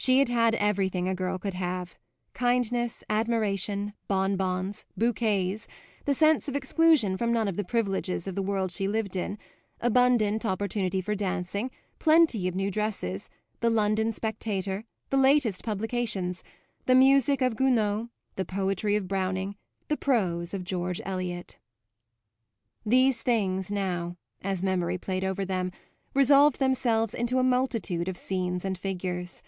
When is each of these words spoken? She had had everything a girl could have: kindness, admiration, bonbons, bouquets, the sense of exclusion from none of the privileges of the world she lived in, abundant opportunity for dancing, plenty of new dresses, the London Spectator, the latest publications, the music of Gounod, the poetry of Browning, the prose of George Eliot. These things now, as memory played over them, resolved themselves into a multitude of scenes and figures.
She 0.00 0.20
had 0.20 0.28
had 0.28 0.54
everything 0.54 1.08
a 1.08 1.14
girl 1.14 1.38
could 1.38 1.54
have: 1.54 1.98
kindness, 2.32 3.02
admiration, 3.10 3.94
bonbons, 4.06 4.86
bouquets, 4.96 5.66
the 6.04 6.14
sense 6.14 6.46
of 6.46 6.54
exclusion 6.54 7.16
from 7.16 7.32
none 7.32 7.48
of 7.48 7.56
the 7.56 7.64
privileges 7.64 8.28
of 8.28 8.36
the 8.36 8.42
world 8.42 8.70
she 8.70 8.86
lived 8.86 9.16
in, 9.16 9.38
abundant 9.80 10.46
opportunity 10.46 11.00
for 11.00 11.16
dancing, 11.16 11.72
plenty 11.98 12.46
of 12.46 12.54
new 12.54 12.70
dresses, 12.70 13.28
the 13.58 13.68
London 13.70 14.12
Spectator, 14.12 14.84
the 15.10 15.16
latest 15.16 15.64
publications, 15.64 16.44
the 16.86 16.94
music 16.94 17.42
of 17.42 17.56
Gounod, 17.56 18.08
the 18.36 18.44
poetry 18.44 18.94
of 18.94 19.08
Browning, 19.08 19.56
the 19.88 19.96
prose 19.96 20.54
of 20.54 20.62
George 20.64 21.02
Eliot. 21.04 21.58
These 22.86 23.20
things 23.22 23.72
now, 23.72 24.16
as 24.42 24.62
memory 24.62 24.96
played 24.96 25.24
over 25.24 25.44
them, 25.44 25.72
resolved 26.14 26.60
themselves 26.60 27.14
into 27.14 27.40
a 27.40 27.44
multitude 27.44 28.06
of 28.08 28.16
scenes 28.16 28.64
and 28.64 28.78
figures. 28.78 29.42